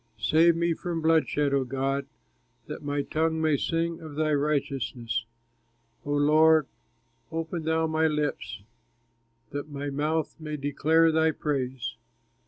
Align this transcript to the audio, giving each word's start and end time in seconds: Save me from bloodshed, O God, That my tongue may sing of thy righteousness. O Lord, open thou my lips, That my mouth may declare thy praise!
Save 0.17 0.55
me 0.55 0.73
from 0.73 0.99
bloodshed, 1.03 1.53
O 1.53 1.63
God, 1.63 2.07
That 2.65 2.81
my 2.81 3.03
tongue 3.03 3.39
may 3.39 3.55
sing 3.55 3.99
of 3.99 4.15
thy 4.15 4.33
righteousness. 4.33 5.25
O 6.03 6.11
Lord, 6.13 6.65
open 7.31 7.65
thou 7.65 7.85
my 7.85 8.07
lips, 8.07 8.63
That 9.51 9.69
my 9.69 9.91
mouth 9.91 10.35
may 10.39 10.57
declare 10.57 11.11
thy 11.11 11.29
praise! 11.29 11.97